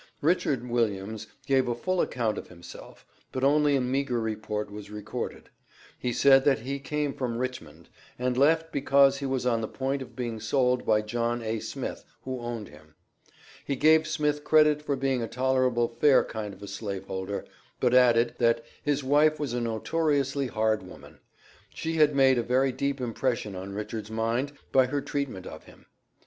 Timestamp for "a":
1.67-1.75, 3.75-3.81, 11.43-11.59, 15.21-15.27, 16.63-16.67, 19.53-19.61, 22.39-22.41